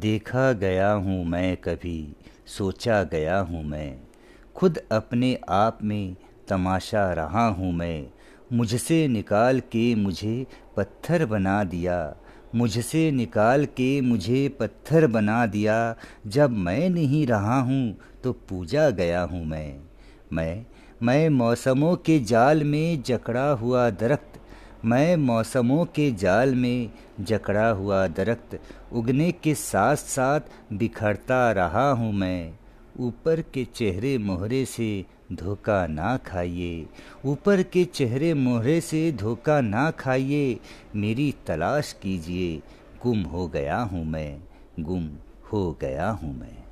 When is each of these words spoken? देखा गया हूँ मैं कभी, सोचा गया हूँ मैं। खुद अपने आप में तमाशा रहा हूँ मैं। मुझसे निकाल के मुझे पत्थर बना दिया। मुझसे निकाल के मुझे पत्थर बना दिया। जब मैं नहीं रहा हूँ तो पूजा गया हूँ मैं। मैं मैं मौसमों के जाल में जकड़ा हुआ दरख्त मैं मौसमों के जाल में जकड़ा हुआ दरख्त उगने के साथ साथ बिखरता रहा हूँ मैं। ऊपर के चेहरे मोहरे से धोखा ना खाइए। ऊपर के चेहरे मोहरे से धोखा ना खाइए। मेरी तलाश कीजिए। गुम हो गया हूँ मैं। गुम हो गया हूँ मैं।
देखा 0.00 0.52
गया 0.52 0.92
हूँ 0.92 1.24
मैं 1.24 1.56
कभी, 1.56 2.16
सोचा 2.46 3.02
गया 3.02 3.38
हूँ 3.38 3.64
मैं। 3.64 3.96
खुद 4.56 4.78
अपने 4.92 5.38
आप 5.48 5.78
में 5.82 6.16
तमाशा 6.48 7.12
रहा 7.12 7.46
हूँ 7.48 7.72
मैं। 7.72 8.06
मुझसे 8.52 9.08
निकाल 9.08 9.60
के 9.60 9.94
मुझे 9.94 10.46
पत्थर 10.76 11.26
बना 11.26 11.64
दिया। 11.64 12.16
मुझसे 12.54 13.10
निकाल 13.10 13.64
के 13.64 14.00
मुझे 14.00 14.48
पत्थर 14.48 15.06
बना 15.06 15.46
दिया। 15.46 15.96
जब 16.26 16.50
मैं 16.50 16.90
नहीं 16.90 17.26
रहा 17.26 17.60
हूँ 17.60 17.96
तो 18.24 18.32
पूजा 18.32 18.90
गया 18.90 19.22
हूँ 19.22 19.44
मैं। 19.44 19.76
मैं 20.32 20.66
मैं 21.02 21.28
मौसमों 21.28 21.96
के 21.96 22.18
जाल 22.20 22.64
में 22.64 23.02
जकड़ा 23.02 23.50
हुआ 23.50 23.90
दरख्त 23.90 24.40
मैं 24.84 25.16
मौसमों 25.16 25.84
के 25.84 26.10
जाल 26.12 26.54
में 26.54 26.90
जकड़ा 27.20 27.68
हुआ 27.68 28.06
दरख्त 28.06 28.60
उगने 28.92 29.32
के 29.32 29.54
साथ 29.54 29.96
साथ 29.96 30.40
बिखरता 30.72 31.52
रहा 31.52 31.90
हूँ 31.90 32.12
मैं। 32.12 32.58
ऊपर 33.00 33.40
के 33.40 33.64
चेहरे 33.64 34.18
मोहरे 34.18 34.64
से 34.64 35.04
धोखा 35.32 35.86
ना 35.86 36.16
खाइए। 36.16 36.86
ऊपर 37.24 37.62
के 37.62 37.84
चेहरे 37.84 38.34
मोहरे 38.34 38.80
से 38.80 39.12
धोखा 39.12 39.60
ना 39.60 39.90
खाइए। 39.90 40.60
मेरी 40.96 41.34
तलाश 41.46 41.92
कीजिए। 41.92 42.62
गुम 43.02 43.22
हो 43.22 43.48
गया 43.48 43.78
हूँ 43.78 44.04
मैं। 44.04 44.42
गुम 44.80 45.10
हो 45.52 45.78
गया 45.80 46.10
हूँ 46.10 46.40
मैं। 46.40 46.63